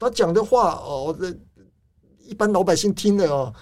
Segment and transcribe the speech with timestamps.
[0.00, 1.32] 他讲的话哦，这
[2.26, 3.54] 一般老百姓听了哦，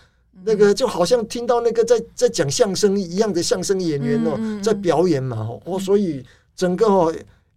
[0.44, 6.24] 那个就好像听到那个在在讲相声一样的相声演员哦，在表演嘛哦，所以
[6.56, 7.14] 整个哦。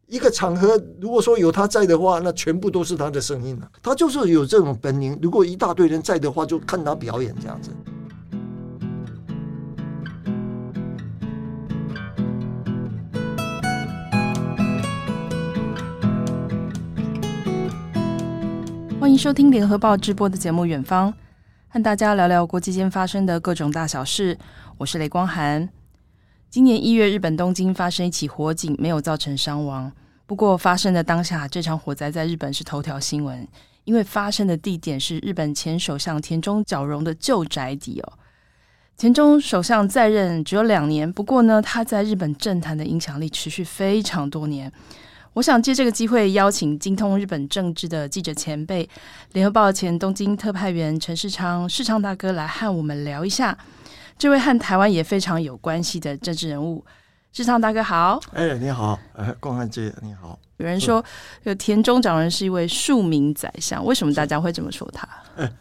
[0.08, 3.72] 一个场合，如果说有他在的话，那全部都是他的声音了。
[3.82, 5.18] 他就是有这种本领。
[5.22, 7.72] 如果一大堆人在的话，就看他表演这样子。
[19.12, 21.12] 迎收听联合报直播的节目《远方》，
[21.68, 24.38] 和大家聊聊国际间发生的各种大小事。
[24.78, 25.68] 我是雷光涵。
[26.50, 29.92] 今年一月，日本东京发生一起火警，没有造成伤亡。
[30.26, 33.46] 不过，发生的当下，这场火灾在日本是头条新闻，
[33.84, 38.14] 因为发生的地点是日本前首相田中角荣的旧宅邸哦。
[38.96, 44.72] 田中首相在任只有两年，不过呢，他在日本政坛的影响力持续非常多年。
[45.34, 48.88] 我想借这个机会，邀请精通日本政治的记者前辈，
[49.32, 53.58] 联合报前东京特派员陈世昌，世昌大哥来和我们聊一下
[54.18, 56.84] 这位和台湾也非常有关系的政治人物。
[57.32, 60.38] 世昌大哥好，哎、欸，你好，哎，光汉姐你好。
[60.58, 61.04] 有人说，
[61.44, 65.08] 有田中长人是一位庶民宰相，为什么大家会这么说他？
[65.38, 65.54] 哎、欸，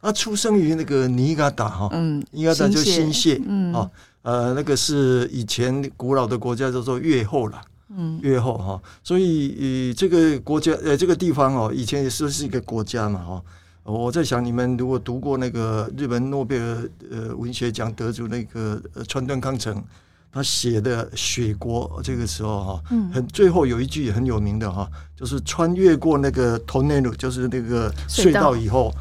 [0.00, 3.90] 他出生于那个尼加达哈，嗯，尼加达就新泻，嗯，啊，
[4.22, 7.60] 呃，那个是以前古老的国家叫做越后了，
[7.95, 13.43] 嗯，越后哈，所以呃，这个国家呃，这个地方哦，以前也是是一个国家嘛，哈。
[13.83, 19.83] 我在想，你们如果读过那个日本诺贝尔呃文学奖得主那个川端康成。
[20.31, 22.83] 他写的《雪国》这个时候哈，
[23.13, 28.91] 很最后有一句很有名的哈，就是穿越过那个トンネル，就是那个隧道以后，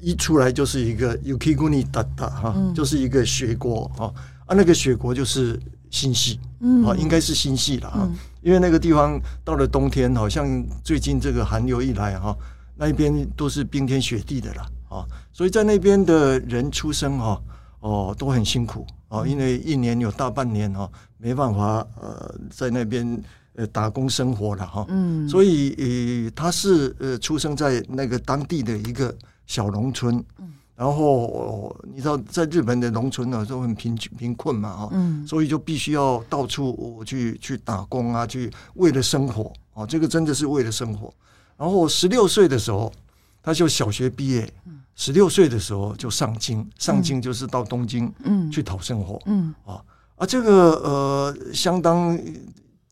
[0.00, 4.08] 一出来就是一个雪国だった哈，就是一个雪国啊
[4.46, 8.09] 啊，那个雪国就是 新系，嗯，啊，应该是新系了啊，
[8.41, 12.35] 因为那个地方到了冬天，好像最近这个寒流一来哈，
[12.75, 17.41] 那一边都是冰天雪地的了啊，所以在那边的人出生哈。
[17.79, 20.89] 哦，都很辛苦啊，因为一年有大半年哈，
[21.19, 24.83] 没办法呃，在那边呃打工生活了哈。
[24.89, 29.15] 嗯，所以呃，他是呃出生在那个当地的一个
[29.45, 30.21] 小农村。
[30.39, 34.89] 嗯，然后、哦、你知道，在日本的农村呢都很贫贫困嘛哈。
[34.93, 41.11] 嗯，所以就必须要到处去去打工啊，去为了生活啊、哦，这个真的是为了生活。
[41.57, 42.93] 然后十六岁的时候，
[43.41, 44.49] 他就小学毕业。
[44.67, 44.81] 嗯。
[44.99, 48.11] 十六岁的时候就上京，上京就是到东京
[48.51, 49.21] 去讨生活。
[49.27, 49.79] 嗯，啊
[50.15, 52.19] 啊，这个呃，相当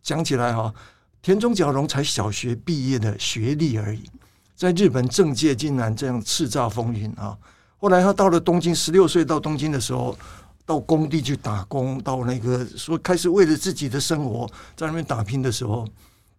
[0.03, 0.71] 讲起来哈，
[1.23, 4.03] 田中角荣才小学毕业的学历而已，
[4.55, 7.35] 在日本政界竟然这样叱咤风云啊！
[7.77, 10.17] 后来他到了东京，十六岁到东京的时候，
[10.65, 15.87] 到工地去打工，到那个说开始为了自己的生活在那边打拼的时候，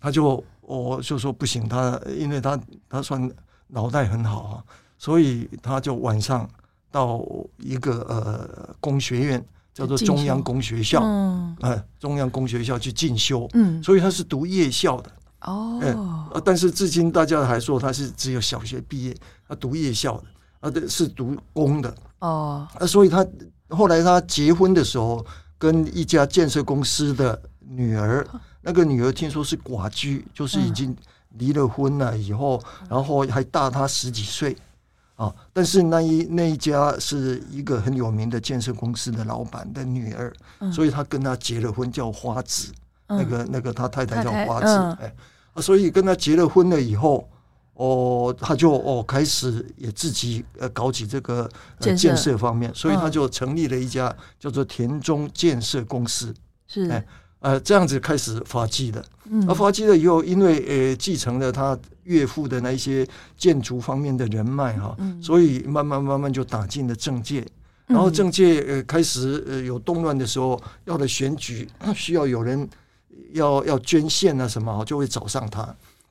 [0.01, 2.59] 他就我就说不行，他因为他
[2.89, 3.31] 他算
[3.69, 4.65] 脑袋很好啊。
[4.99, 6.49] 所以他就晚上
[6.91, 7.23] 到
[7.59, 19.15] 一个呃工学院，叫做中央工学校，嗯，哎，中央工学校去进修，嗯，所以他是读夜校的，哦，哎，但是至今大家还说他是只有小学毕业，
[19.47, 20.25] 他读夜校的，
[20.67, 23.27] 啊，对，是读工的，哦，啊，所以他
[23.69, 25.25] 后来他结婚的时候，
[25.59, 28.27] 跟一家建设公司的女儿，
[28.63, 30.97] 那个女儿听说是寡居，就是已经
[31.39, 34.57] 离了婚了以后，然后还大他十几岁。
[35.17, 35.35] 啊！
[35.51, 42.71] 但是那一那一家是一个很有名的建设公司的老板的女儿，嗯、所以他跟他结了婚，叫花子。
[43.07, 45.15] 嗯、那个那个他太太叫花子，嗯、哎，
[45.55, 47.27] 啊，所以跟他结了婚了以后，
[47.77, 51.49] 哦，他就哦开始也自己呃搞起这个、
[51.79, 52.37] 呃、建设。
[52.37, 56.35] 方面，所以他就成立了一家叫做田中建设公司。
[56.67, 57.07] 是，哎。
[57.41, 59.47] 呃，这样子开始发迹的，嗯。
[59.49, 67.47] 而发迹了以后，因为呃继承了他岳父的那一些建筑方面的人脉哈，所以慢慢慢慢就打进了政界，
[67.87, 72.69] 然后政界呃开始呃有动乱的时候，要来选举， 需要有人
[73.33, 75.63] 要要捐献啊什么，就会找上他，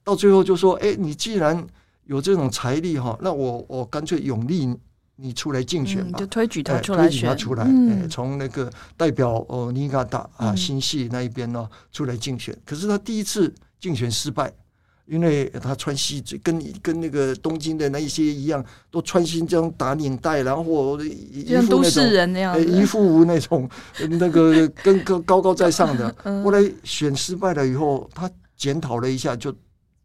[0.05, 1.61] 到最后就说，哎，你既然
[2.05, 4.73] 有这种财力哈，那我我干脆永立。
[5.17, 12.53] 你出来竞选吧，就推举他出来选，推举他出来，嗯，从那个代表哦尼加达啊新系那一边呢出来竞选。
[12.65, 13.49] 可是他第一次
[13.79, 14.51] 竞选失败，
[15.05, 18.61] 因为他穿西装，跟跟那个东京的那一些一样，
[18.91, 22.11] 都穿西装打领带，然后一副那种
[22.67, 23.69] 一副那种
[24.19, 26.13] 那个跟高高高在上的。
[26.43, 29.55] 后来选失败了以后，他检讨了一下就。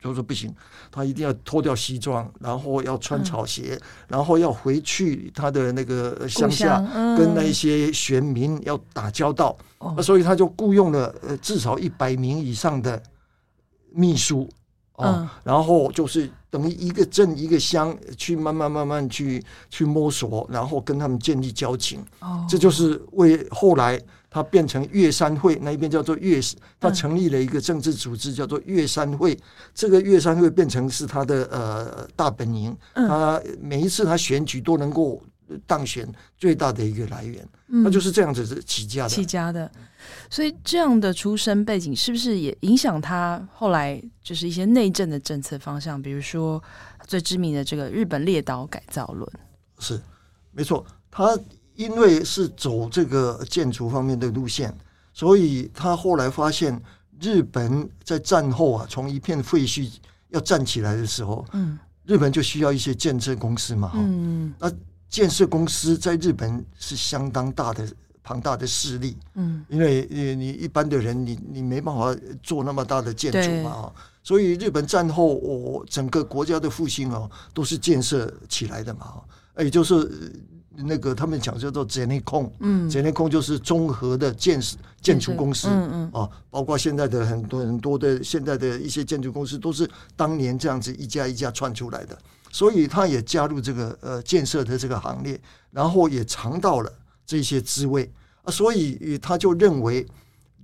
[0.01, 0.51] 就说不行，
[0.91, 9.57] 他一定要脱掉西装，然后要穿草鞋，嗯、然后要回去他的那个乡下，嗯、跟那些选民要打交道。
[9.79, 13.03] 哦、所以他就雇佣了至少一百名以上的
[13.93, 14.49] 秘书，
[14.95, 22.03] 哦，嗯、然后就是等于一个镇一个乡去慢慢慢慢去去摸索，然后跟他们建立交情。
[22.21, 24.01] 哦，这就是为后来
[24.31, 26.41] 他变成月山会那一边叫做月，
[26.79, 29.35] 他成立了一个政治组织叫做月山会。
[29.35, 29.41] 嗯、
[29.75, 35.21] 这个月山会变成是他的呃大本营，他每一次他选举都能够
[35.67, 37.45] 当选最大的一个来源。
[37.67, 39.71] 那就是这样子起家的，起家的。
[40.29, 46.01] 所以这样的出身背景是不是也影响他后来就是一些内政的政策方向？
[46.01, 46.63] 比如说
[47.07, 49.31] 最知名的这个日本列岛改造论，
[49.79, 50.01] 是
[50.53, 50.85] 没错。
[51.11, 51.39] 他
[51.81, 54.77] 因为是走这个建筑方面的路线，
[55.15, 56.81] 所以他后来发现
[57.21, 59.91] 日本在战后啊，从一片废墟
[60.29, 64.71] 要站起来的时候，嗯，日本就需要一些建设公司嘛，嗯，那
[65.09, 67.89] 建设公司在日本是相当大的。
[68.23, 74.03] 庞大的势力，嗯，因为你你一般的人你，你你没办法做那么大的建筑嘛，对。
[74.23, 79.15] 所以日本战后，我整个国家的复兴哦，都是建设起来的嘛，
[79.59, 80.31] 也就是
[80.80, 92.18] 那个他们讲叫做ゼネコン，嗯，ゼネコン就是综合的建设建筑公司，嗯嗯，啊，包括现在的很多很多的现在的一些建筑公司，都是当年这样子一家一家串出来的，
[92.52, 95.40] 所以他也加入这个呃建设的这个行列，
[95.72, 96.92] 然后也尝到了
[97.26, 98.12] 这些滋味
[98.44, 100.06] 啊，所以他就认为，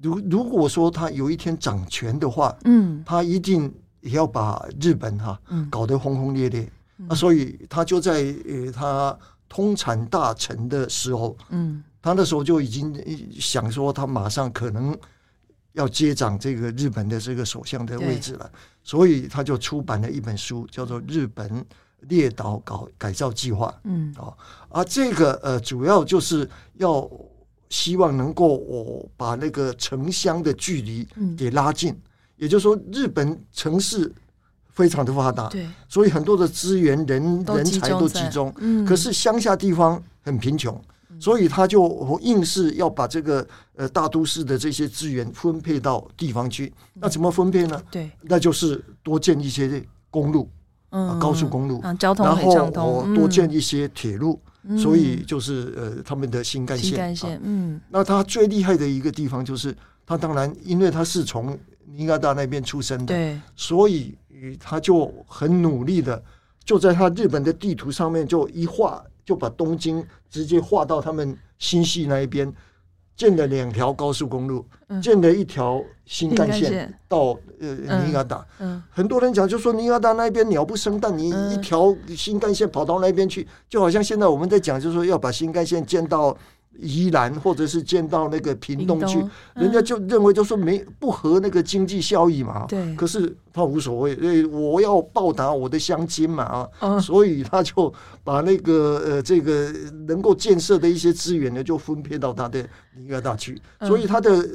[0.02, 3.72] 如如果说他有一天掌权的话，嗯，他一定
[4.02, 6.68] 也要把日本哈、啊、搞得轰轰烈烈
[7.08, 9.18] 啊，所以他就在呃他
[9.49, 12.95] 通产大臣的时候，嗯，他那时候就已经
[13.39, 14.97] 想说他马上可能
[15.73, 18.51] 要接掌这个日本的这个首相的位置了，
[18.83, 21.49] 所以他就出版了一本书，叫做《日本》。
[22.09, 24.33] 列岛搞改造计划，嗯，啊，
[24.69, 27.11] 而这个呃，主要就是要
[27.71, 32.03] 希望能够我把那个城乡的距离给拉近，嗯、
[32.37, 34.13] 也就是说，日本城市
[34.77, 40.81] 非常的发达，对，所以很多的资源、人人才都集中，嗯，可是乡下地方很贫穷，
[41.11, 43.45] 嗯、所以他就硬是要把这个
[43.75, 47.83] 呃大都市的这些资源分配到地方去，那怎么分配呢？
[47.91, 50.49] 对，那就是多建一些公路。
[50.91, 56.87] 啊，高速公路，嗯、交通然后我多建一些铁路，嗯、所以就是呃，他们的新干线。
[56.87, 59.77] 新干线，嗯，那他最厉害的一个地方就是，
[60.07, 64.17] 他当然因为他是从尼加达那边出生的，对，所以
[64.59, 66.23] 他就很努力的，
[66.65, 72.53] 就在他日本的地图上面就一画，就把东京直接画到他们新系那一边。
[73.17, 77.75] 建了两条高速公路，嗯、建了一条新干线到呃
[78.05, 78.47] 尼亚达。
[78.91, 86.37] 很多人讲，就说尼亚达那边鸟不生蛋，你一条新干线跑到那边去，就好像现在我们在讲，就是说要把新干线建到。
[86.79, 89.19] 宜兰或者是建到那个屏东去，
[89.55, 92.67] 人家就认为就说没不合那个经济效益嘛。
[92.69, 92.95] 对。
[92.97, 97.93] 可是他无所谓，因为我要报答我的乡亲嘛啊，所以他就
[98.23, 99.73] 把那个呃这个
[100.07, 102.61] 能够建设的一些资源呢，就分配到他的
[102.97, 103.61] 尼加达去。
[103.81, 104.49] 所以他的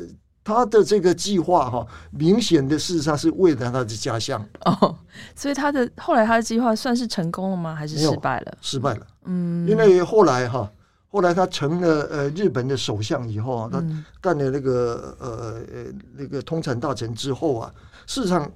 [0.44, 4.44] 他的这个计划哈，明显的事实上是为了他的家乡。
[4.65, 4.95] 哦，
[5.35, 7.75] 所以他的后来他的计划算是成功了吗？
[7.75, 8.57] 还是失败了？
[8.62, 9.07] 失败了。
[9.25, 10.71] 嗯，因为后来哈。
[11.12, 13.84] 后来他成了呃日本的首相以后啊，他
[14.22, 15.86] 干了那个呃呃
[16.16, 17.74] 那个通产大臣之后啊，
[18.08, 18.50] 事实上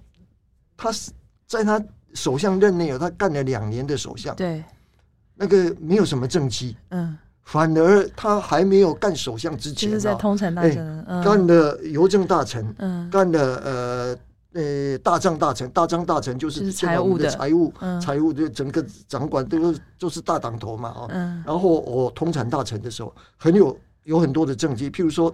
[0.78, 1.12] 他是
[1.46, 4.64] 在他首相任内啊，他干了两年的首相，对，
[5.36, 14.18] 那个没有什么政绩，嗯，反而他还没有干首相之前，就是在通产大臣，干了邮政大臣，嗯，干了呃。
[14.56, 21.08] 呃，大帐大臣，大帐大臣就是财务的财务，财务的整个掌管都是就是大党头嘛啊。
[21.10, 25.34] 嗯、然后我、哦、通产大臣的时候，很有有很多的政绩，譬如说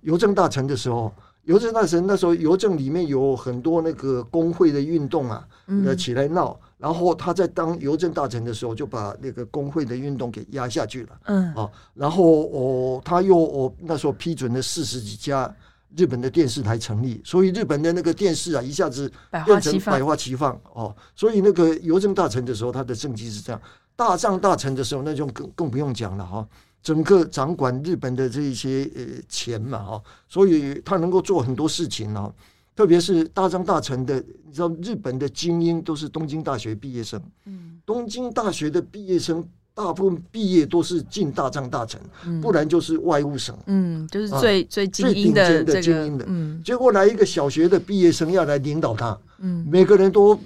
[0.00, 1.12] 邮政大臣的时候，
[1.44, 5.46] 邮政大臣那时候邮政里面有很多那个工会的运动啊，
[5.84, 11.08] 呃起来闹，嗯、然后他在当邮政大臣的时候，就把那个工会的运动给压下去了。
[11.24, 15.54] 嗯，啊，然后哦，他又哦那时候批准了四十几家。
[15.96, 19.10] 日本的电视台成立，所以日本的那个电视啊，一下子
[19.44, 20.94] 变成百花齐放哦。
[21.14, 23.60] 所以那个邮政大臣的时候，他的政绩是这样；
[23.94, 26.46] 大藏大臣的时候，那就更更不用讲了哈。
[26.82, 32.32] 整个掌管日本的这一些呃钱嘛哈，所以他能够做很多事情啊。
[32.74, 34.14] 特别是大藏大臣的，
[34.46, 39.46] 你知道日本的精英都是东京大学毕业生，嗯，东京大学的毕业生。
[39.74, 50.38] 大部分毕业都是进大藏大臣，嗯、不然就是外务省，嗯，就是最、啊、最顶尖的、这个、精英的，嗯，结果来一个小学的毕业生要来领导他，嗯，每个人都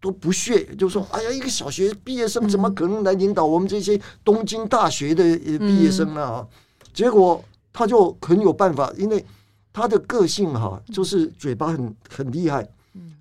[0.00, 5.22] 都不屑，就说：“哎呀，一个小学毕业生怎么可能来领导我们这些东京大学的
[5.58, 6.46] 毕业生呢？”啊，
[6.94, 9.24] 结果他就很有办法，因为
[9.72, 12.66] 他的个性哈，就是嘴巴很很厉害。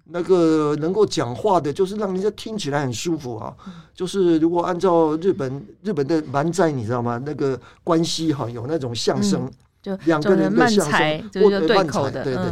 [0.06, 3.54] 那个能够讲话的，就是让人家听起来很舒服啊。
[3.94, 7.22] 就是如果按照日本日本的漫才，你知道吗？
[7.26, 9.50] 那个关系哈，有那种相声，
[9.82, 12.44] 就两个人的相声，或者对口的，对对。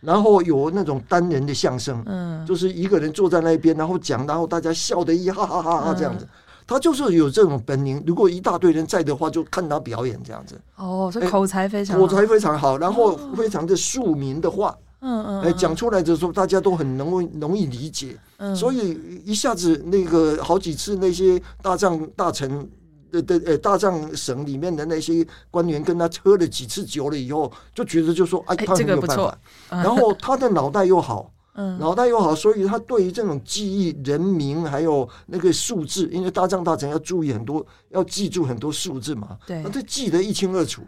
[0.00, 6.26] 然后有那种单人的相声，嗯，就是一个人坐在那边，然后讲，然后大家笑得一哈哈哈哈这样子。
[6.66, 8.02] 他就是有这种本领。
[8.06, 10.60] 如果一大堆人在的话，就看他表演这样子。
[10.76, 18.18] 哦，这口才非常口才非常好，然后非常的庶民的话，嗯嗯，哎，讲出来的时候大家都很容易容易理解。
[18.38, 22.66] 嗯，所以一下子那个好几次那些大将大臣。
[23.12, 29.38] 的的呃，大藏省里面的那些官员跟他喝了几次酒了以后，就觉得就说，哎，他很有办法。
[29.68, 40.80] 然后他的脑袋又好， 嗯，脑袋又好，所以他对于这种记忆人名还有那个数字，因为大藏大臣要注意很多，要记住很多数字嘛，对，他就记得一清二楚。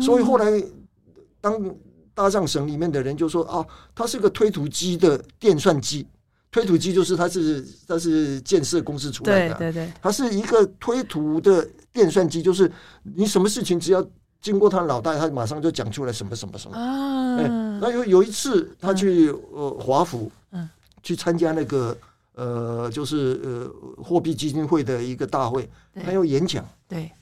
[0.00, 0.50] 所以后来
[1.42, 1.62] 当
[2.16, 6.06] 大藏省里面的人就说啊，他是个推土机的电算机。
[6.50, 12.70] 推土机就是它是它是建设公司出来的，对对对，它是一个推土的电算机，就是
[13.02, 14.02] 你什么事情只要
[14.40, 16.74] 经过他脑袋，他马上就讲出来什么什么什么。
[16.78, 17.42] 啊，哎，
[17.78, 20.66] 那有有一次他去呃华府，嗯，
[21.02, 21.94] 去参加那个
[22.36, 25.68] 呃就是呃货币基金会的一个大会，
[26.02, 27.12] 他要演讲，对，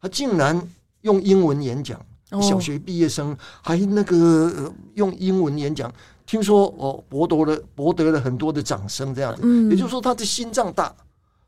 [0.00, 0.62] 他竟然
[1.00, 2.00] 用英文演讲，
[2.40, 5.92] 小学毕业生还那个用英文演讲。
[6.26, 10.94] 听说哦，博得了博得了很多的掌声，这样子，嗯、也就是说他的心脏大，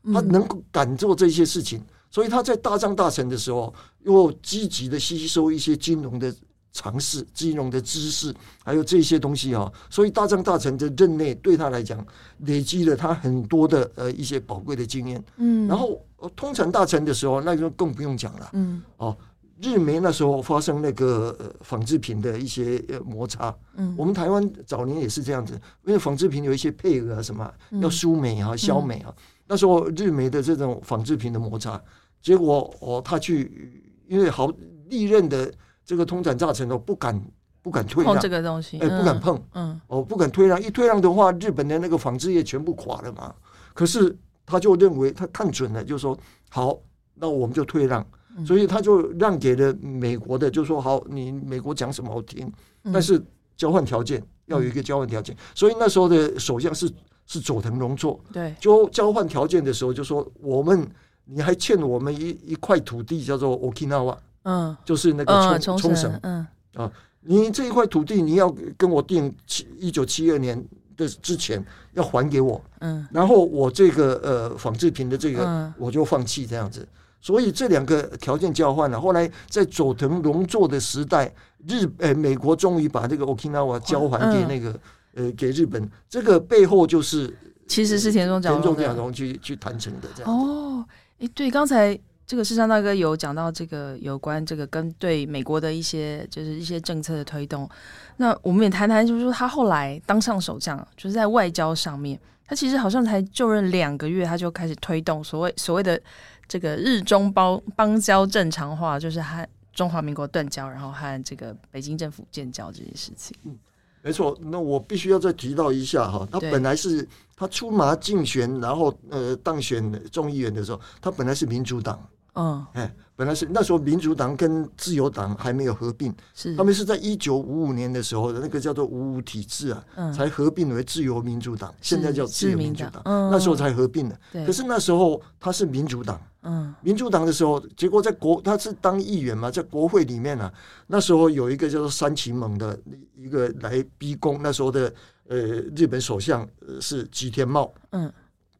[0.03, 6.35] 他能够敢做这些事情，嗯、所以他在大藏大臣的时候，又积极的吸收一些金融的
[6.73, 12.05] 常识、金融的知识，还有这些东西啊，所以大藏大臣的任内对他来讲，
[12.39, 15.23] 累积了他很多的呃一些宝贵的经验。
[15.37, 15.97] 嗯，然后
[16.35, 18.49] 通产大臣的时候，那就更不用讲了。
[18.51, 19.15] 嗯，哦。
[19.63, 25.53] 日媒那时候发生那个纺织品的一些摩擦，嗯，我们台湾早年也是这样子，
[25.85, 27.49] 因为纺织品有一些配额啊什么，
[27.81, 29.15] 要输美啊、销美啊。
[29.47, 31.81] 那时候日媒的这种纺织品的摩擦，
[32.21, 34.51] 结果哦，他去，因为好
[34.89, 35.51] 历任的
[35.85, 37.19] 这个通产大臣都不敢
[37.61, 43.33] 不敢退让这个东西，哎，不敢碰，嗯，哦，不敢退让，一退让的话，日本的那个纺织业全部垮了嘛。
[43.73, 44.15] 可是
[44.45, 46.17] 他就认为他看准了，就说
[46.49, 46.77] 好，
[47.15, 48.05] 那我们就退让。
[48.47, 52.51] 所以他就让给了美国的，就说好，你美国讲什么我听，
[52.91, 53.23] 但是
[53.55, 55.37] 交换条件要有一个交换条件。
[55.53, 56.91] 所以那时候的首相是
[57.27, 60.83] 是佐藤荣作，对，就交换条件的时候就说我们
[61.25, 66.47] 你还欠我们一一块土地叫做 Okinawa，嗯，就是那个冲冲绳，嗯。
[66.73, 66.91] 啊，
[67.21, 70.59] 你这一块土地你要跟我定七一九七二年
[70.97, 76.87] 的之前要还给我，嗯，然后我这个呃纺织品的这个我就放弃这样子。
[77.23, 81.33] 所以这两个条件交换了，后来在佐藤荣作的时代，
[81.65, 84.77] 日呃美国终于把这个 Okinawa 交还给那个
[85.15, 87.33] 呃给日本，这个背后就是
[87.65, 90.29] 其实是田中角荣田中角荣去去谈成的这样。
[90.29, 90.83] 哦，
[91.19, 97.69] 哎，对，刚才这个世昌大哥有讲到这个有关这个跟对美国的一些就是一些政策的推动，
[98.17, 105.97] 那我们也谈谈，就是说他后来当上首相，就是在外交上面，他其实好像才就任两个月，他就开始推动所谓所谓的。
[106.47, 113.35] 这个日中邦邦交正常化，就是和中华民国断交，然后和这个北京政府建交这件事情。
[113.43, 113.57] 嗯，
[114.01, 114.37] 没错。
[114.41, 122.07] 那我必须要再提到一下哈，他本来是他出马竞选，然后呃当选众议员的时候，他本来是民主党。
[122.35, 126.55] 嗯，哎，本来是那时候民主党跟自由党还没有合并，是。
[126.55, 134.19] 他们是在一九五五年的时候的那个叫做五五体制啊，嗯、才合并为自由民主党，是现在叫自由民主党，嗯、那时候才合并的。
[134.31, 140.53] 可是那时候他是民主党，嗯，民主党的时候，结果在国他是当议员嘛，在国会里面呢、啊，
[140.87, 142.79] 那时候有一个叫做三崎猛的
[143.15, 144.91] 一个来逼宫，那时候的
[145.27, 145.37] 呃
[145.75, 146.47] 日本首相
[146.81, 148.11] 是吉田茂，嗯。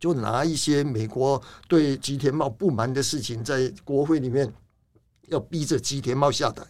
[0.03, 4.53] 就拿一些美国对吉田茂不满的事情，在国会里面
[5.29, 6.61] 要逼着吉田茂下台，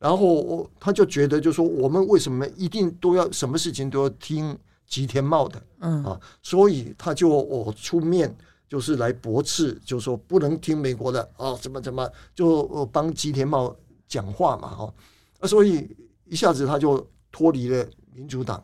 [0.00, 6.02] 然后他就觉得，就说我们为什么一定都要什么事情都要听吉田茂的，嗯。
[6.02, 8.36] 啊，所以他就我出面，
[8.68, 13.72] 就是来驳斥，就说不能听美国的啊，怎么怎么就帮吉田茂
[14.08, 14.94] 讲话嘛，哈，
[15.38, 15.88] 啊，所以
[16.24, 18.60] 一下子他就脱离了民主党，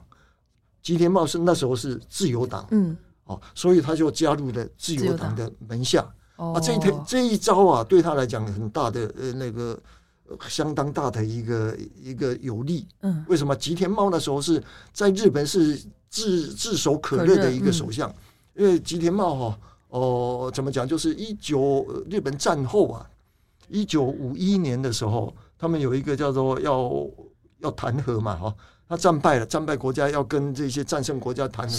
[0.82, 2.96] 吉田茂是那时候是自由党，嗯。
[3.54, 6.00] 所以他就加入了自由党的门下
[6.36, 9.78] 啊，这一这一招啊，对他来讲很大的呃那个
[10.48, 12.86] 相当大的一个一个有利。
[13.02, 18.12] 嗯，为什么吉田茂那时候是在日本是炙炙手可热的一个首相？
[18.54, 19.58] 因为吉田茂哈
[19.88, 20.86] 哦，怎么讲？
[20.86, 23.08] 就是一九日本战后啊，
[23.68, 26.90] 一九五一年的时候，他们有一个叫做要
[27.58, 28.54] 要弹劾嘛哈，
[28.88, 31.74] 他战败了，战败国家要跟这些战胜国家谈和，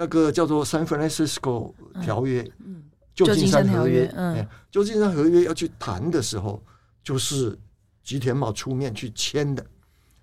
[0.00, 2.48] 那个叫做 San Francisco 条约，
[3.16, 6.62] 旧金山条约，嗯，旧金山合约要去谈的时候，
[7.02, 7.58] 就是
[8.04, 9.66] 吉田茂出面去签的，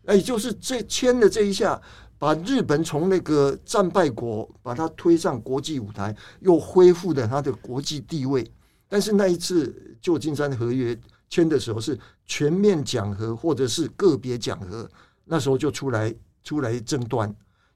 [0.06, 1.82] 哎，就是这签的这一下，
[2.18, 8.50] 把日本从那个战败国把它推上国际舞台，又恢复了它的国际地位。
[8.88, 14.90] 但是那一次旧金山合约签的时候是全面讲和，或者是个别讲和，
[15.26, 16.16] 那时候就出来
[16.46, 17.36] 出来争端。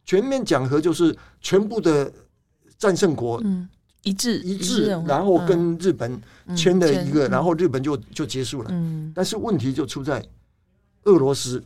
[0.10, 2.12] 全面讲和就是全部的
[2.80, 3.39] 战胜国
[4.01, 6.20] 一致一致，然后跟日本
[6.56, 8.72] 签了一个，然后日本就就结束了。
[9.13, 10.25] 但是问题就出在
[11.04, 11.63] 俄罗斯，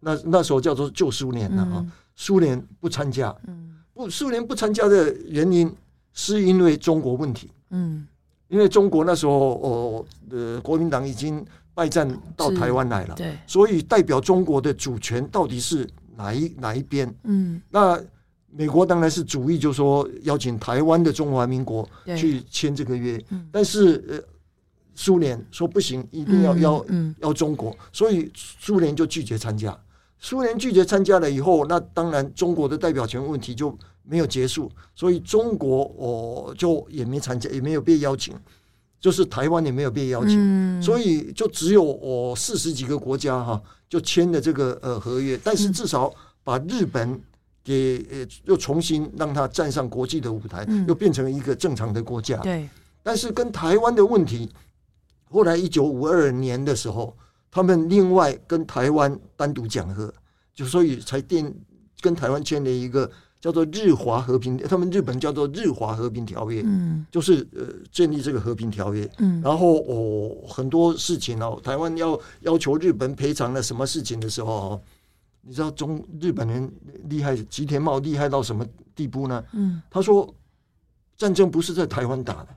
[0.00, 3.36] 那那时候叫做旧苏联了啊，苏联不参加，
[3.92, 5.70] 不苏联不参加的原因
[6.14, 7.50] 是因为中国问题，
[8.48, 17.12] 因为中国那时候哦，呃，国民党已经败战到台湾来了，对，所以代表中国的主权到底是哪一哪一边？
[17.24, 18.00] 嗯，那
[18.50, 24.18] 美国当然是主意，就说邀请台湾的中华民国去签这个约，但是呃，
[24.94, 26.84] 苏联说不行，一定要邀
[27.20, 29.78] 邀中国，所以苏联就拒绝参加。
[30.18, 33.76] 苏联拒绝参加了以后，那当然中国的代表权问题就。
[34.08, 38.32] 没有结束，所以中国哦就也没参加，也没有被邀请，
[38.98, 46.12] 就是台湾也没有被邀请，嗯、所以就只有我四十几个国家哈就签了这个呃合约，但是至少
[46.42, 47.20] 把日本
[47.62, 52.36] 给呃又重新让它站上国际的舞台，嗯、又变成一个正常的国家。
[52.38, 52.68] 对，
[53.02, 54.50] 但是跟台湾的问题，
[55.30, 57.16] 后来一九五二年的时候，
[57.50, 60.12] 他们另外跟台湾单独讲和，
[60.54, 61.54] 就所以才定
[62.00, 63.10] 跟台湾签了一个。
[63.46, 67.62] 叫做日华和平，他们日本叫做日华和平条约，嗯，就是呃
[67.92, 74.80] 建立这个和平条约，嗯，然后哦很多事情哦，台湾要要求日本赔偿了什么事情的时候哦，
[75.42, 76.68] 你知道中日本人
[77.04, 79.44] 厉害，吉田茂厉害到什么地步呢？
[79.52, 80.28] 嗯，他说
[81.16, 82.48] 战争不是在台湾打的，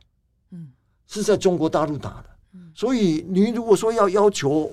[0.53, 0.69] 嗯，
[1.05, 4.71] 是在中国大陆打的，嗯，所以你如果说要要求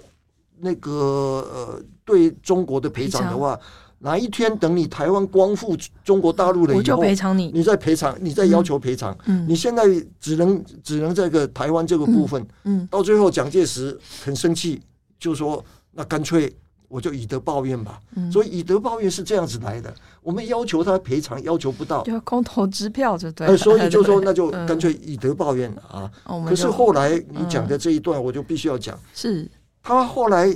[0.59, 3.61] 那个呃对中国的赔偿的话。
[3.99, 9.17] 哪一天等你台湾光复中国大陆了以后，我就赔偿你，你再赔偿，你再要求赔偿。
[9.25, 9.83] 嗯，你现在
[10.21, 14.83] 只能只能这个台湾这个部分，嗯，到最后蒋介石很生气，
[15.19, 16.55] 就说那干脆
[16.89, 17.99] 我就以德报怨吧。
[18.17, 19.93] 嗯，所以以德报怨是这样子来的。
[20.23, 23.57] 我们要求他赔偿，要求不到，就空头支票就对。
[23.57, 26.11] 所以 就说那就干脆以德报怨啊。
[26.47, 29.51] 可是后来你讲的这一段，我就必须要讲，是
[29.83, 30.55] 他后来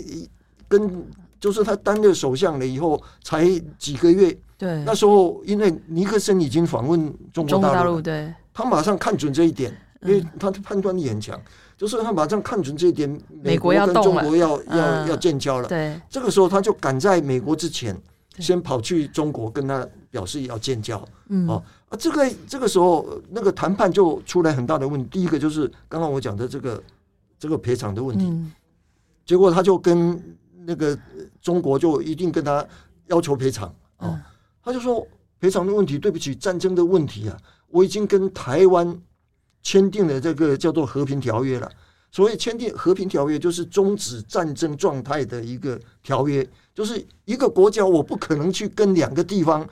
[0.69, 1.05] 跟。
[1.41, 3.49] 就是他担任首相了以后，才
[3.79, 4.37] 几个月。
[4.59, 11.41] 对，那时候因为尼克森已经访问中国大陆，对，他马上看准这一点，因为他的判断力很强，
[11.79, 15.67] 就是他马上看准这一点，美国跟中国要要要建交了。
[15.67, 17.99] 对，这个时候他就赶在美国之前，
[18.39, 21.03] 先跑去中国跟他表示要建交。
[21.31, 21.63] 嗯，啊，
[21.99, 25.09] 这个这个时候那个谈判就出来很大的问题。
[25.11, 26.83] 第一个就是刚刚我讲的这个
[27.39, 28.31] 这个赔偿的问题，
[29.25, 30.23] 结果他就跟。
[30.67, 30.99] 那个
[31.41, 32.67] 中国就一定跟他
[33.07, 34.21] 要求赔偿啊，
[34.63, 35.07] 他就说
[35.41, 37.37] 赔偿的问题，对不起，战争的问题啊，
[37.69, 39.01] 我已经跟台湾
[39.63, 41.71] 签订了这个叫做和平条约了。
[42.13, 49.67] 所谓签订和平条约，就是终止战争状态的一个条约，就是一个国家我不可能去跟两个地方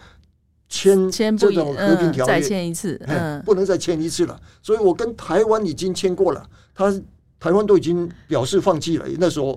[0.68, 4.40] 签签这种和平条约，再签一次，嗯，不能再签一次了。
[4.62, 6.92] 所以我跟台湾已经签过了，他。
[7.40, 9.56] 台湾都已经表示放弃了，那时候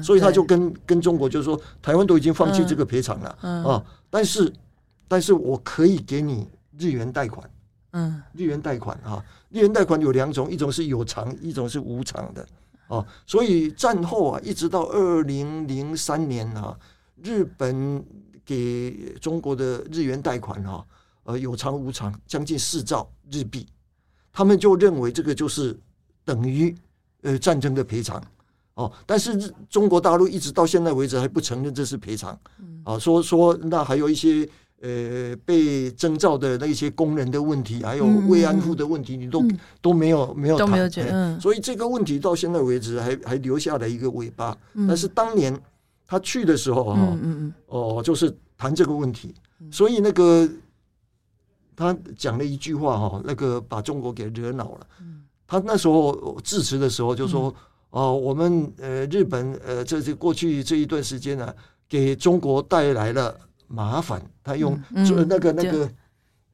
[0.00, 4.52] 所以他就跟跟中国就是说，台湾都已经放弃这个赔偿了啊、但是，
[5.08, 7.50] 但是我可以给你日元贷款，
[7.90, 12.46] 嗯，日元贷款啊，日元贷款有两种，一种是有偿，一种是无偿的
[12.86, 16.78] 啊，所以战后啊，一直到二零零三年啊，
[17.24, 18.04] 日本
[18.44, 20.84] 给中国的日元贷款啊，
[21.24, 23.66] 呃，有偿无偿，将近四兆日币，
[24.32, 25.76] 他们就认为这个就是
[26.24, 26.72] 等于。
[27.26, 28.22] 呃，战争的赔偿，
[28.74, 32.38] 哦，但是中国大陆一直到现在为止还不承认这是赔偿，
[32.84, 34.48] 啊，说说那还有一些
[34.80, 39.42] 呃被征召的那些工人的问题，还有慰安妇的问题，你都
[39.82, 44.56] 都没有没有谈，所以这个问题到现在为止还还留下了一个尾巴。
[44.86, 45.52] 但是当年
[46.06, 47.18] 他去的时候哈，
[47.66, 49.34] 哦，就是谈这个问题，
[49.72, 50.48] 所以那个
[51.74, 54.86] 他讲了一句话哈，那个把中国给惹恼了。
[55.46, 57.54] 他那时候致辞的时候就说
[57.90, 61.54] ：“哦，我们呃日本呃这这过去这一段时间呢，
[61.88, 63.34] 给中国带来了
[63.68, 64.20] 麻烦。
[64.42, 64.78] 他用
[65.28, 65.88] 那个那个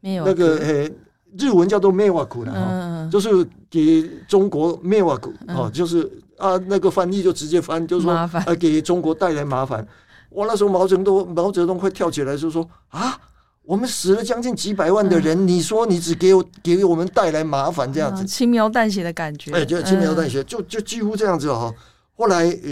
[0.00, 0.90] 那个呃
[1.38, 3.28] 日文叫做迷惑了哈，就是
[3.70, 9.86] 给中国迷惑哦，就是啊那个翻译就直接翻就是说啊给中国带来麻烦。
[10.30, 13.18] 我，那时候毛泽东毛泽东快跳起来就说啊，
[13.64, 21.72] 我们死了将近几百万的人，嗯、你说你只给我给我们带来麻烦这样子，轻描淡写的感觉，哎，就轻描淡写，就就几乎这样子哈。
[22.14, 22.70] 后来呃，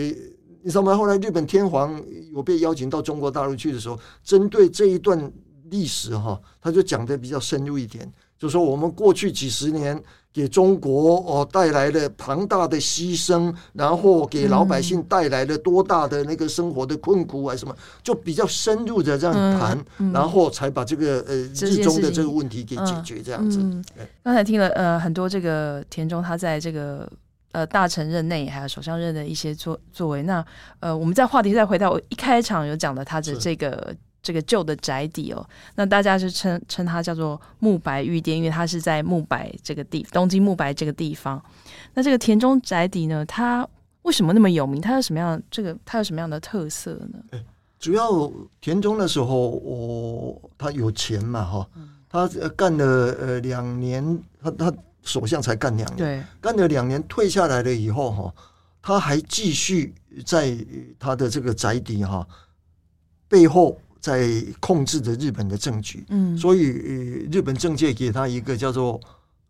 [0.63, 0.97] 你知道吗？
[0.97, 5.33] 后来日本天皇有被邀请到中国大陆去的时候，针对这一段
[5.71, 10.03] 历史哈，他就讲的比较深入一点，就说我们过去几十年。
[10.33, 19.77] 给中国哦带来了庞大的牺牲，然后给老百姓带来了多大的那个生活的困苦啊什么，就比较深入的这样谈，
[20.13, 23.59] 然后才把这个呃日中的这个问题给解决这样子。
[24.23, 27.11] 刚才听了呃很多这个田中他在这个
[27.51, 30.47] 呃大臣任内还有首相任的一些作作为，那
[30.79, 33.93] 呃我们在话题再回到我一开场有讲的他的这个。
[34.23, 41.43] 这个旧的宅邸哦，那大家就称称它叫做木白御殿，因为它是在木白这个地，东京木白这个地方。
[41.95, 43.67] 那这个田中宅邸呢，它
[44.03, 44.81] 为什么那么有名？
[44.81, 47.41] 它有什么样这个它有什么样的特色呢？
[47.79, 48.31] 主要
[48.61, 51.67] 田中的时候，我、哦、他有钱嘛哈，
[52.11, 52.85] 他干了
[53.19, 58.35] 呃两年，他他首相才干两年，对，干了两年退下来了以后哈，
[58.83, 59.95] 他还继续
[60.27, 60.55] 在
[60.99, 62.27] 他的这个宅邸哈
[63.27, 63.81] 背后。
[64.01, 66.61] 在控制着日本的政局，嗯，所以
[67.31, 69.01] 日本政界给他一个叫做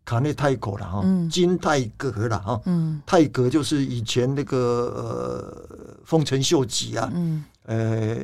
[0.03, 8.17] 卡内泰国了哈，金泰阁了哈，嗯，泰阁就是以前那个呃丰臣秀吉啊，嗯，呃，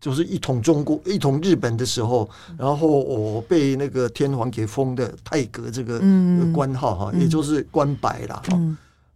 [0.00, 6.00] 就是一统中国、一统日本的时候，然后我被那个天皇给封的泰阁这个
[6.52, 8.58] 官号哈，也就是官白了哈。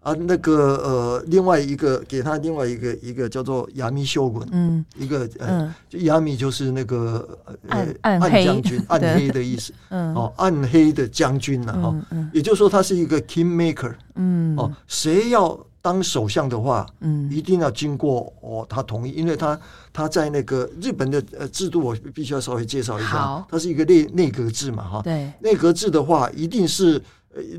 [0.08, 7.28] 啊，那个呃，另外一个给他另外一个一个叫做亚米修文，嗯，一个呃，就亚米就是那个
[7.68, 11.94] 呃暗将军， 暗黑的意思， 嗯，哦，暗黑的将军了哈，
[12.32, 19.60] 也就是说他是一个 king maker，嗯，哦，谁要当首相的话，嗯，一定要经过哦他同意，因为他
[19.92, 27.02] 他在那个日本的呃制度，我必须要稍微介绍一下，他是一个内内阁制嘛，哈，对，内阁制的话一定是。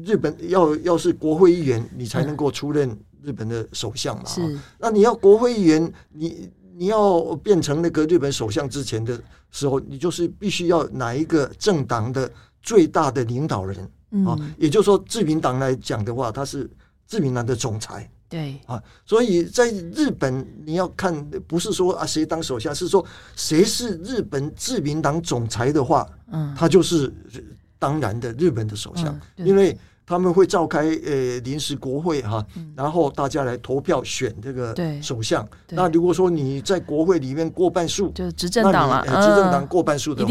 [0.06, 2.90] 日本要要是国会议员，你才能够出任
[3.22, 4.26] 日本的首相嘛？
[4.26, 4.60] 是。
[4.78, 12.30] 那你要国会议员，你你要变成那个日本首相之前的时候，你就是必须要哪一个政党的
[12.62, 13.78] 最大的领导人
[14.26, 14.38] 啊？
[14.58, 16.70] 也就是说，自民党来讲的话，他是
[17.06, 18.10] 自民党的总裁。
[18.28, 21.14] 对啊，所以在日本你要看，
[21.48, 23.04] 不是说啊谁当首相，是说
[23.36, 27.14] 谁是日本自民党总裁的话，嗯，他就是。
[27.80, 35.48] 当然的，日本的首相，嗯、因为他们会召开呃临时国会哈，嗯、然后大家来投票选这个首相。
[35.70, 40.30] 那如果说你在国会里面过半数，就执政党了，执政党过半数的话，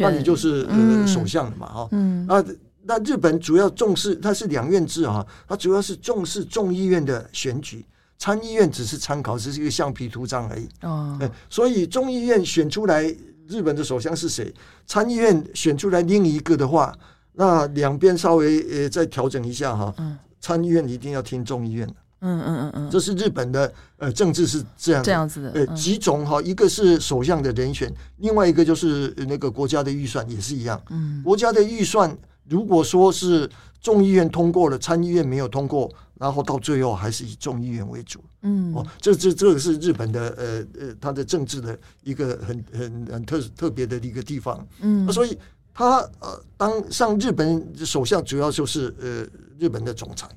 [0.00, 1.88] 那你就是呃首相了嘛哈。
[1.92, 2.44] 嗯、那
[2.82, 7.86] 那日本主要重视，它是两院制啊，它主要是重视众议院的选举，
[8.18, 10.68] 参议院只是参考，只是一个橡皮图章而已。
[10.82, 13.14] 哦，所以众议院选出来。
[13.50, 14.54] 日本的首相是谁？
[14.86, 16.96] 参议院选出来另一个的话，
[17.32, 19.92] 那两边稍微呃再调整一下哈。
[19.98, 20.16] 嗯。
[20.40, 21.94] 参议院一定要听众议院的。
[22.20, 22.90] 嗯嗯嗯嗯。
[22.90, 25.50] 这是日本的呃政治是这样这样子的。
[25.50, 30.80] 呃，几种哈，一个是首相的人选，另外一个就是那个国家的预算也是一样。
[30.90, 31.20] 嗯。
[31.22, 32.16] 国家的预算
[32.50, 33.48] 如果说是
[33.80, 35.90] 众议院通过了，参议院没有通过。
[36.20, 45.34] 然后到最后还是以众议院为主，嗯，哦，这这这个是日本的呃呃，它的政治的一个很很很特特别的一个地方，嗯，所以
[45.72, 49.26] 他呃当上日本首相，主要就是呃
[49.58, 50.28] 日本的总裁，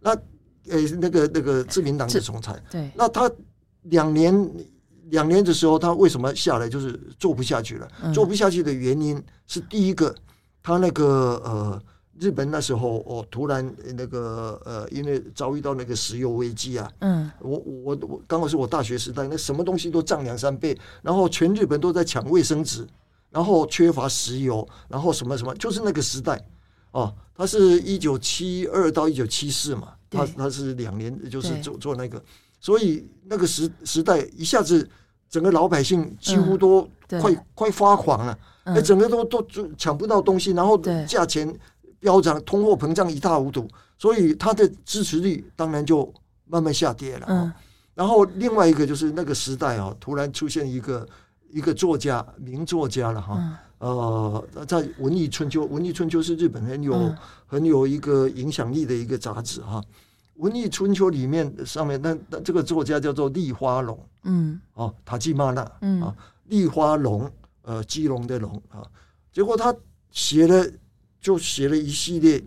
[0.00, 0.12] 那
[0.68, 3.28] 呃那个那个自民党的总裁，对，那他
[3.90, 4.32] 两年
[5.10, 6.68] 两年的时候，他为什么下来？
[6.68, 7.88] 就是做不下去了？
[8.04, 10.14] 嗯、做不下去的原因是第一个，
[10.62, 11.82] 他那个呃。
[12.20, 22.86] 日本那时候哦，突然那个呃，因为遭遇到那个石油危机啊，嗯，我我我刚好是我大学时代，那什么东西都涨两三倍，然后全日本都在抢卫生纸，
[23.30, 26.40] 然后缺乏石油，然后什么什么，就是那个时代。
[26.92, 32.22] 哦，他是一九七二到一九七四嘛，他他是两年，就是做做那个，
[32.60, 34.88] 所以那个时时代一下子
[35.28, 39.44] 整个老百姓几乎都快快发狂了，哎，整个都都
[39.76, 41.52] 抢不到东西，然后价钱。
[42.02, 43.64] 飙涨，通货膨胀一塌糊涂，
[43.96, 46.12] 所以他的支持率当然就
[46.48, 47.26] 慢慢下跌了。
[47.28, 47.52] 嗯，
[47.94, 51.08] 然后另外一个就是那个时代啊，突然出现一个
[51.52, 53.40] 一个作家，名作家了哈。
[53.78, 57.14] 呃，在《文艺春秋》，《文艺春秋》是日本很有
[57.46, 59.80] 很有一个影响力的一个杂志哈。
[60.34, 66.12] 《文艺春秋》里面上面那那这个作家叫做立花龙，嗯，哦，塔基玛纳，嗯啊，
[66.48, 67.30] 立花隆，
[67.62, 68.82] 呃，基隆的隆啊，
[69.32, 69.74] 结果他
[70.10, 70.66] 写了。
[71.22, 72.42] 就写了一系列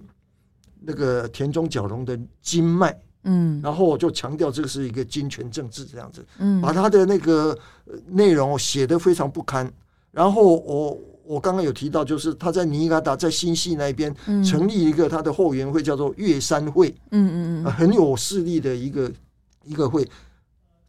[0.82, 7.58] 那个田中角荣的经脉，嗯，然后我就强调这个是一个金权政治这样子，嗯，把他的那个
[8.06, 9.71] 内容写得非常不堪。
[10.12, 19.10] 然后我我刚刚有提到，就是他在尼加达在新系那边成立一个他的后援会，叫做月山会，嗯嗯嗯，很有势力的一个
[19.63, 20.06] 一个会，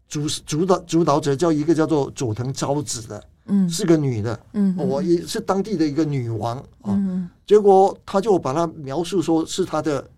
[0.09, 3.25] 主主导主导者叫一个叫做佐藤昭子的。
[3.47, 6.89] 嗯，是个女的，嗯，我也是当地的一个女王啊。
[6.91, 10.11] 嗯，结果他就把她描述说是他的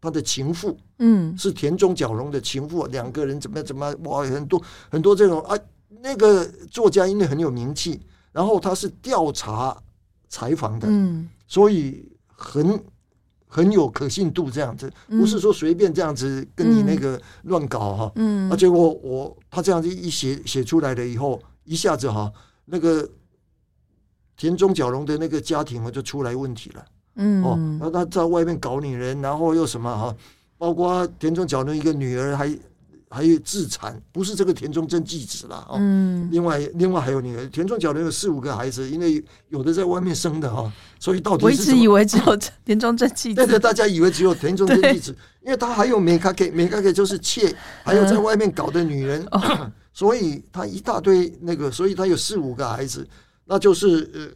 [0.00, 5.56] 他的情妇，嗯，是田中角荣的情妇，两个人怎么怎么哇，很多很多这种啊。
[6.02, 8.00] 那个作家因为很有名气，
[8.30, 9.76] 然后他是调查
[10.28, 12.78] 采访的，嗯，所以很
[13.48, 22.30] 很有可信度，这样子不是说随便这样子跟你那个乱搞哈，嗯，啊，结果我他这样子一写写出来了以后，一下子哈。
[22.66, 23.08] 那个
[24.36, 26.84] 田中角荣的那个家庭啊，就出来问题了。
[27.14, 30.14] 嗯，哦，那他在外面搞女人，然后又什么哈？
[30.58, 32.58] 包括田中角荣一个女儿还
[33.08, 35.66] 还有自残，不是这个田中真纪子了。
[35.74, 49.26] 嗯，另外另外还有女儿，田中角荣有四五个孩子，因为有的在外面生的哈，所以到底是我一直以为只有田中真纪子， 但是大家以为只有田中真纪子，因为他还有梅卡给梅卡给就是妾，还有在外面搞的女人。
[49.30, 53.08] 嗯 所以他一大堆那个，所以他有四五个孩子，
[53.46, 54.28] 那就是呃，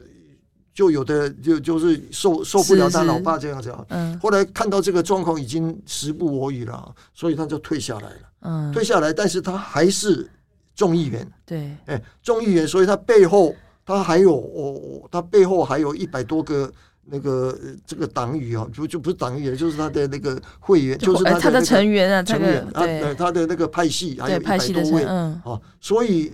[0.72, 3.84] 就有的就就是受受不了他老爸这样子啊。
[3.90, 4.18] 嗯。
[4.20, 8.20] 后来看到这个状况已经时不我与了，所以他就退下来了。
[8.40, 8.72] 嗯。
[8.72, 10.26] 退下来，但是他还是
[10.74, 11.30] 众议员。
[11.44, 11.76] 对。
[11.84, 16.72] 哎，众议员，所以他背后他还有哦，他背后还有一百多个。
[17.10, 23.14] 那个这个党羽啊，就就不是党羽，就是他的那个会员，就是他的、成员啊，成员啊，对。
[23.14, 26.32] 他的那个派系还有一百多位，嗯，啊，所以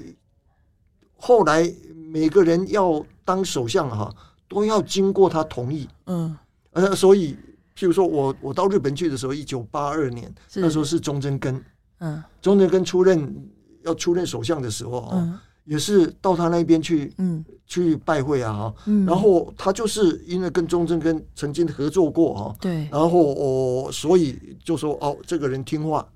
[1.17, 1.73] 后来
[2.13, 4.15] 每个人要当首相哈，
[4.49, 6.37] 都要经过他同意，嗯，
[6.73, 7.35] 呃，所以
[7.77, 11.65] 譬如说我我到日本去的时候，一九八二年那时候是中曾根，
[12.01, 13.35] 嗯，中曾根出任
[13.83, 15.17] 要出任首相的时候啊。
[15.17, 18.73] 嗯也是到他那边去，嗯，去拜会啊，
[19.07, 26.07] 然后他就是因为跟钟正根曾经合作过哈，对，然后我所以就说哦，这个人听话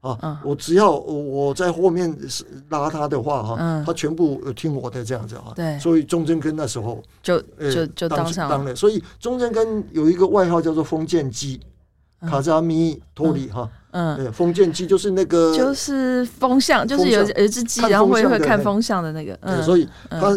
[0.00, 2.14] 啊，我只要我在后面
[2.70, 11.60] 拉他的话哈，他全部听我的这样子啊，对，所以钟正根那时候就就就当上当了，所以钟正根有一个外号叫做封建机，
[12.22, 13.70] 卡扎米托里哈。
[13.70, 13.80] 嗯，
[14.16, 19.38] 对，封建机就是那个，就是风向，就是有有一只鸡，然后会会看风向的那个。
[19.42, 20.36] 嗯，所以他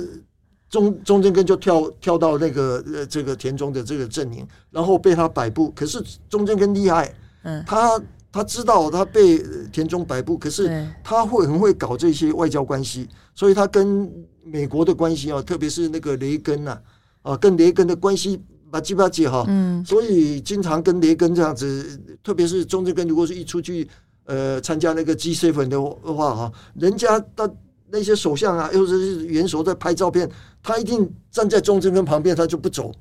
[0.70, 5.72] 中中间根就跳跳到那个呃这个田中的这个阵营，然后被他摆布。
[5.72, 8.00] 可是中间根厉害，嗯，他
[8.32, 14.08] 他知道他被田中摆布，可是他会很会搞这些外交关系，所以他跟
[14.44, 16.80] 美国的关系啊，特别是那个雷根呐，
[17.24, 18.40] 啊，跟雷根的关系。
[18.70, 23.88] 吧唧吧唧哈，嗯，所以经常跟雷根这样子，特别是中正根，如果是一出去
[24.26, 25.82] 呃参加那个 G7 的
[26.14, 27.56] 话哈，人家的
[27.90, 30.30] 那些首相啊，又是元首在拍照片，
[30.62, 32.92] 他一定站在中正根旁边，他就不走，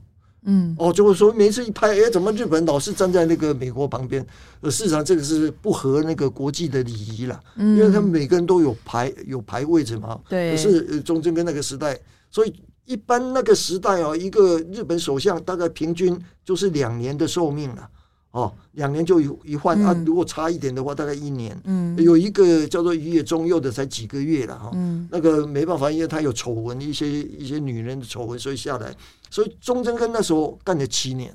[0.44, 4.24] 嗯，哦，就会说每次一拍，哎，怎么日本老是站在那个美国旁边？
[4.60, 11.98] 呃，事实上这个是不合那个国际的礼仪了，嗯，因为他们每个人都有排有排位置嘛，对，可是中正根那个时代，
[12.30, 12.54] 所以。
[12.86, 17.88] 一般那个时代哦，一个日本首相大概平均就是两年的寿命了，
[18.30, 21.60] 哦，两年就一一换啊，如果差一点的话，大概一年。
[21.64, 28.94] 嗯，有一个叫做宇野忠佑的才几个月了哈，嗯，那个没办法，因为他有丑闻，一些一些女人的丑闻，所以下来，
[29.30, 31.34] 所以中曾根那时候干了七年，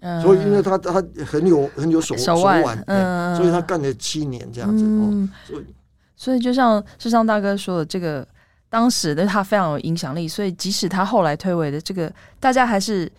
[0.00, 5.64] 嗯，所以因为他他很有很有手手腕，嗯，所以他干了七年这样子哦，所以
[6.16, 8.26] 所以就像世上大哥说的这个。
[8.70, 13.10] 当时的他非常有影响力，所以即使他后来退位的这个，大家还是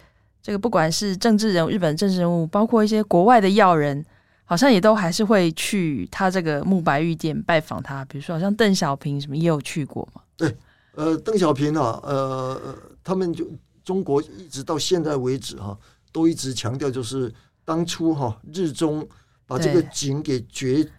[0.41, 4.03] 这个，不管是政治人物、日本政治人物，包括一些国外的要人，
[4.45, 8.05] 好像也都还是会去他这个木白玉店拜访他。
[8.05, 10.21] 比如说，好像邓小平什么也有去过嘛。
[10.37, 10.55] 对，
[10.95, 13.45] 呃，邓小平啊，呃，他们就
[13.83, 15.77] 中国一直到现在为止哈、啊，
[16.13, 17.29] 都一直强调就是
[17.65, 19.05] 当初哈、啊、日中
[19.45, 20.89] 把这个井给掘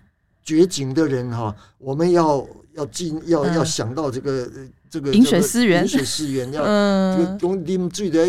[0.44, 2.46] 掘井的人哈、啊，我们要。
[2.74, 4.48] 要进要要想到这个
[4.90, 6.62] 这个饮水思源，饮水思源 要
[7.16, 8.26] 这个用啉水的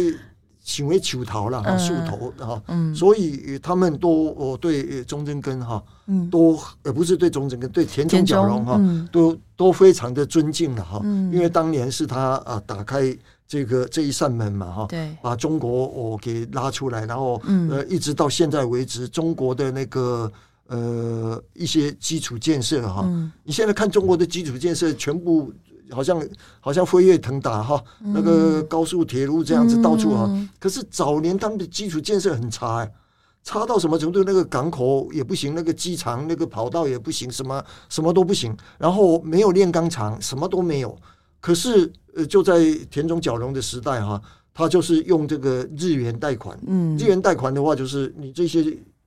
[0.61, 2.63] 行为求逃了哈，树头哈，
[2.95, 5.83] 所以他们都哦对中曾根哈，
[6.31, 8.79] 都呃不是对中曾根，对田中角荣哈，
[9.11, 11.01] 都都非常的尊敬了哈，
[11.33, 20.31] 因为当年是他啊打开这个这一扇门嘛哈，对，把中国哦给拉出来，然后呃一直到现在为止，中国的那个。
[20.67, 25.53] 呃，一些基础建设哈，嗯、你现在看中国的基础建设，全部
[25.91, 26.25] 好像
[26.59, 30.25] 好像飞跃腾达哈，嗯、那个高速铁路这样子到处哈。
[30.29, 32.89] 嗯、可是早年他们的基础建设很差，
[33.43, 34.23] 差到什么程度？
[34.23, 38.55] 那个港口也不行，那个机场那个跑道也不行，什么什么都不行。
[38.79, 40.97] 然后没有炼钢厂，什么都没有。
[41.41, 44.19] 可是呃，就在田中角荣的时代哈，
[44.53, 46.57] 他就是用这个日元贷款。
[46.65, 48.63] 嗯，日元贷款的话，就是你这些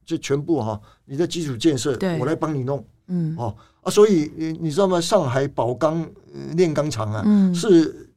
[0.06, 2.18] 就全部哈，你的基础建设，对。
[2.18, 2.82] 我来帮你弄。
[3.08, 4.98] 嗯，哦啊，所以你你知道吗？
[4.98, 6.08] 上海宝钢
[6.54, 8.08] 炼钢厂啊，嗯、是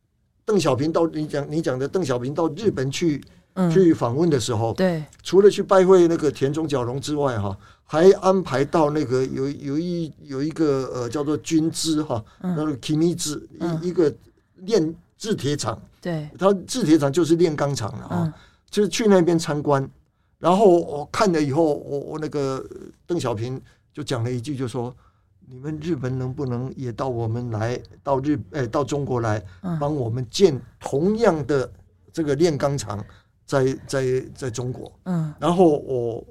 [0.46, 3.22] 邓小平到你讲你讲的邓小平到日本去。
[3.74, 13.08] 去访问的时候，对，除了去拜会那个田中角荣之外，哈，还安排到那个有有一有一个呃叫做军资哈，那个 Kimi
[13.82, 14.16] 一一个
[14.60, 18.34] 炼制铁厂，对，他制铁厂就是炼钢厂了啊，
[18.70, 19.86] 就是去那边参观，
[20.40, 22.66] 然后我看了以后，我我那个
[23.06, 23.62] 邓小平
[23.94, 24.96] 就讲了一句，就说
[25.46, 29.40] 你们日本能不能也到我们来到日哎到中国来
[29.80, 31.72] 帮我们建同样的
[32.12, 33.06] 这个炼钢厂？
[33.50, 36.24] 在在在中国，嗯，然后我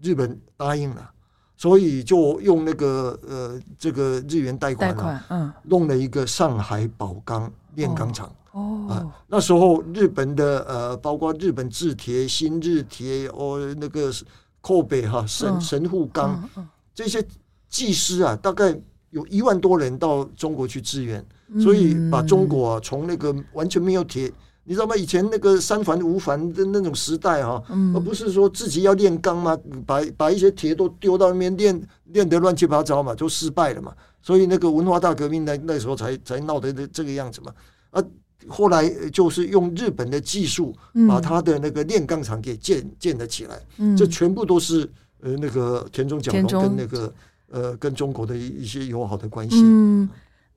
[0.00, 1.12] 日本答应了，
[1.56, 14.12] 所以就用那个呃这个日元贷款，贷款，嗯，弄了一个上海宝钢炼钢厂，哦，啊，那时候日本的呃，包括日本制铁、新日铁哦，那个
[14.60, 16.48] 扣北哈神神户钢
[16.94, 17.24] 这些
[17.68, 18.76] 技师啊，大概
[19.10, 21.24] 有一万多人到中国去支援，
[21.58, 24.30] 所以把中国啊从那个完全没有铁。
[24.68, 24.96] 你知道吗？
[24.96, 27.62] 以前那个三凡五凡的那种时代哈，
[27.94, 33.94] 而不是说自己要炼钢嘛，把把一些铁都丢到那边炼炼得乱七八糟嘛，就失败了嘛。
[34.20, 37.54] 所以那个文化大革命那那时候才才闹得这个样子嘛。
[37.90, 38.02] 啊，
[38.48, 40.74] 后来就是用日本的技术
[41.08, 43.60] 把他的那个炼钢厂给建建了起来。
[43.96, 47.14] 这全部都是呃那个田中角荣跟那个
[47.52, 49.62] 呃跟中国的一一些友好的关系。
[49.62, 50.08] 嗯，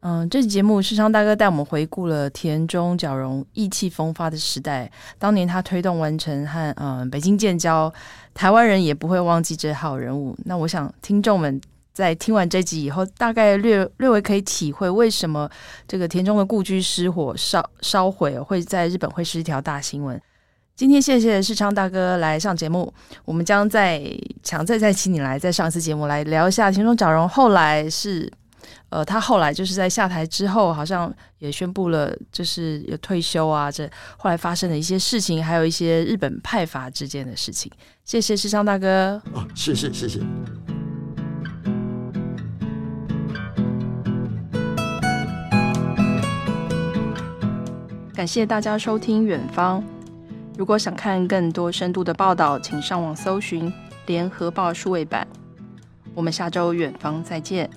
[0.01, 4.89] 嗯这期节目世昌大哥带我们回顾了田中角荣意气风发的时代。
[5.17, 7.93] 当年他推动完成和嗯北京建交，
[8.33, 10.33] 台湾人也不会忘记这号人物。
[10.45, 11.59] 那我想听众们
[11.91, 15.49] 在听完这集以后，大概略略微可以体会为什么
[15.85, 20.17] 这个田中的故居失火烧烧毁会在日本会是一条大新闻。
[20.77, 22.93] 今天谢谢世昌大哥来上节目，
[23.25, 24.01] 我们将再
[24.43, 28.31] 强再再请你来再上一次节目来聊一下田中角荣后来是。
[28.89, 33.71] 呃，他后来就是在下台之后，好像也宣布了，就是有退休啊。
[33.71, 37.71] 这后来发生的一些事情，还有一些日本派阀之间的事情。
[38.03, 39.21] 谢谢世昌大哥。
[39.33, 40.19] 哦，谢谢谢谢。
[48.13, 49.81] 感谢大家收听《远方》。
[50.57, 53.71] 如果想看更多深度的报道，请上网搜寻
[54.07, 55.25] 《联合报》数位版。
[56.13, 57.69] 我们下周《远方》再见。